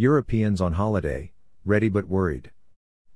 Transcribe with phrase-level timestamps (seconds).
[0.00, 1.30] Europeans on holiday,
[1.62, 2.50] ready but worried.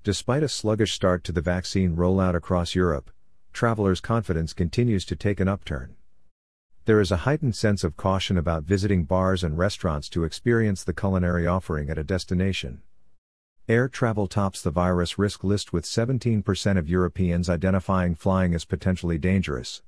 [0.03, 3.11] Despite a sluggish start to the vaccine rollout across Europe,
[3.55, 5.95] travelers' confidence continues to take an upturn.
[6.85, 10.93] There is a heightened sense of caution about visiting bars and restaurants to experience the
[10.93, 12.83] culinary offering at a destination.
[13.67, 19.17] Air travel tops the virus risk list with 17% of Europeans identifying flying as potentially
[19.17, 19.81] dangerous.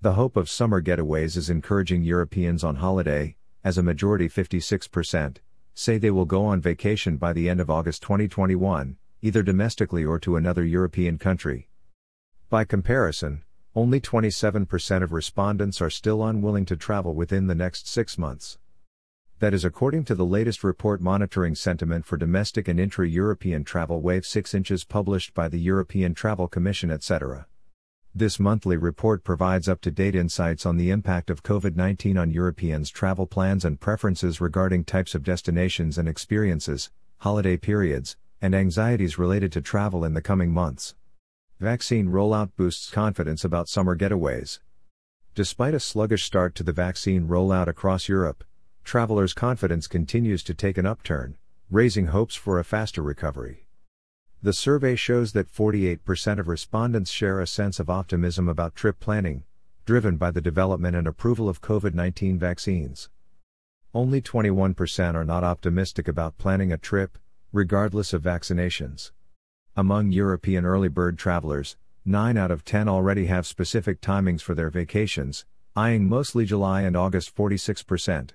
[0.00, 5.36] The hope of summer getaways is encouraging Europeans on holiday, as a majority 56%
[5.74, 10.18] say they will go on vacation by the end of August 2021, either domestically or
[10.18, 11.68] to another European country.
[12.50, 13.42] By comparison,
[13.74, 18.58] only 27% of respondents are still unwilling to travel within the next six months.
[19.38, 24.00] That is according to the latest report monitoring sentiment for domestic and intra European travel
[24.00, 27.46] Wave 6 inches published by the European Travel Commission, ETC.
[28.14, 32.30] This monthly report provides up to date insights on the impact of COVID 19 on
[32.30, 36.90] Europeans' travel plans and preferences regarding types of destinations and experiences,
[37.20, 40.94] holiday periods, and anxieties related to travel in the coming months.
[41.58, 44.58] Vaccine rollout boosts confidence about summer getaways.
[45.34, 48.44] Despite a sluggish start to the vaccine rollout across Europe,
[48.84, 51.38] travelers' confidence continues to take an upturn,
[51.70, 53.64] raising hopes for a faster recovery.
[54.44, 59.44] The survey shows that 48% of respondents share a sense of optimism about trip planning,
[59.86, 63.08] driven by the development and approval of COVID 19 vaccines.
[63.94, 67.18] Only 21% are not optimistic about planning a trip,
[67.52, 69.12] regardless of vaccinations.
[69.76, 74.70] Among European early bird travelers, 9 out of 10 already have specific timings for their
[74.70, 75.46] vacations,
[75.76, 78.30] eyeing mostly July and August 46%.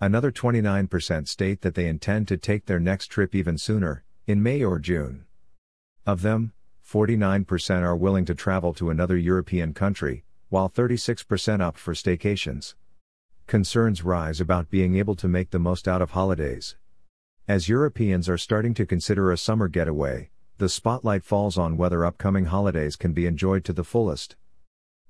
[0.00, 4.62] Another 29% state that they intend to take their next trip even sooner, in May
[4.62, 5.24] or June.
[6.06, 6.52] Of them,
[6.88, 12.74] 49% are willing to travel to another European country, while 36% opt for staycations.
[13.48, 16.76] Concerns rise about being able to make the most out of holidays.
[17.48, 22.44] As Europeans are starting to consider a summer getaway, the spotlight falls on whether upcoming
[22.44, 24.36] holidays can be enjoyed to the fullest.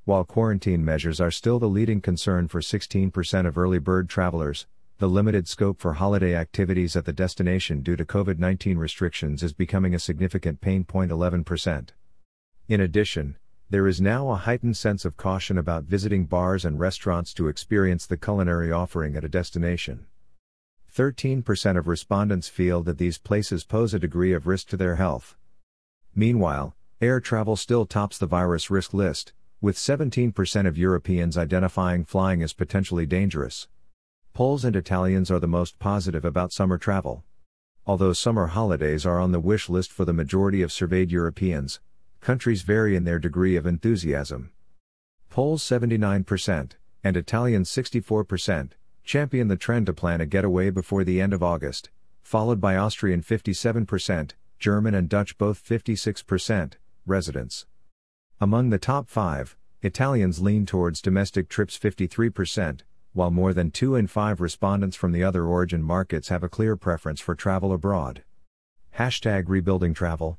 [0.05, 4.67] While quarantine measures are still the leading concern for 16% of early bird travelers,
[5.01, 9.55] the limited scope for holiday activities at the destination due to COVID 19 restrictions is
[9.55, 11.89] becoming a significant pain point 11%.
[12.69, 13.39] In addition,
[13.71, 18.05] there is now a heightened sense of caution about visiting bars and restaurants to experience
[18.05, 20.05] the culinary offering at a destination.
[20.95, 25.35] 13% of respondents feel that these places pose a degree of risk to their health.
[26.15, 32.43] Meanwhile, air travel still tops the virus risk list, with 17% of Europeans identifying flying
[32.43, 33.67] as potentially dangerous.
[34.33, 37.25] Poles and Italians are the most positive about summer travel.
[37.87, 41.81] Although summer holidays are on the wish list for the majority of surveyed Europeans,
[42.21, 44.53] countries vary in their degree of enthusiasm.
[45.29, 48.73] Poles 79%, and Italians 64%,
[49.05, 51.91] champion the trend to plan a getaway before the end of August,
[52.23, 56.75] followed by Austrian 57%, German and Dutch both 56%,
[57.07, 57.67] residents.
[58.41, 64.07] Among the top five, Italians lean towards domestic trips 53%, while more than 2 in
[64.07, 68.23] 5 respondents from the other origin markets have a clear preference for travel abroad.
[68.99, 70.39] Hashtag rebuilding travel.